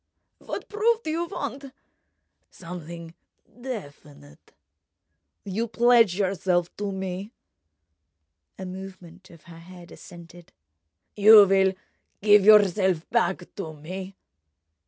"What 0.39 0.67
proof 0.67 1.03
do 1.03 1.11
you 1.11 1.25
want?" 1.27 1.65
"Something 2.49 3.13
definite.... 3.61 4.51
You 5.45 5.67
pledge 5.67 6.15
yourself 6.15 6.75
to 6.77 6.91
me?" 6.91 7.33
A 8.57 8.65
movement 8.65 9.29
of 9.29 9.43
her 9.43 9.59
head 9.59 9.91
assented. 9.91 10.51
"You 11.15 11.45
will 11.45 11.73
give 12.19 12.43
yourself 12.45 13.07
back 13.11 13.53
to 13.57 13.75
me?" 13.75 14.15